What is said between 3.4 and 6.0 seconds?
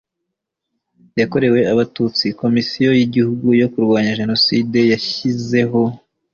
yo kurwanya jenoside yashyizeho